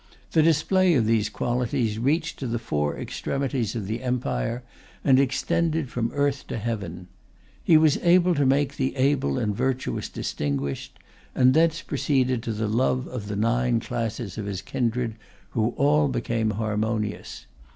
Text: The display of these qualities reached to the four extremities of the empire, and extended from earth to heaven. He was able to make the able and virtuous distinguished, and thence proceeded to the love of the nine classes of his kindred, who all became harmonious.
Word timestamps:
The 0.31 0.41
display 0.41 0.95
of 0.95 1.05
these 1.05 1.29
qualities 1.29 1.99
reached 1.99 2.39
to 2.39 2.47
the 2.47 2.57
four 2.57 2.97
extremities 2.97 3.75
of 3.75 3.85
the 3.85 4.01
empire, 4.01 4.63
and 5.03 5.19
extended 5.19 5.91
from 5.91 6.09
earth 6.15 6.47
to 6.47 6.57
heaven. 6.57 7.07
He 7.63 7.77
was 7.77 7.97
able 7.97 8.33
to 8.33 8.43
make 8.47 8.77
the 8.77 8.95
able 8.95 9.37
and 9.37 9.55
virtuous 9.55 10.09
distinguished, 10.09 10.97
and 11.35 11.53
thence 11.53 11.83
proceeded 11.83 12.41
to 12.41 12.51
the 12.51 12.67
love 12.67 13.07
of 13.09 13.27
the 13.27 13.35
nine 13.35 13.79
classes 13.79 14.39
of 14.39 14.47
his 14.47 14.63
kindred, 14.63 15.17
who 15.51 15.69
all 15.77 16.07
became 16.07 16.49
harmonious. 16.49 17.45